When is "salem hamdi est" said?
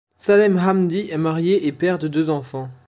0.17-1.17